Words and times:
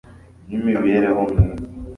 n'imibereho 0.47 1.19
myiza 1.31 1.63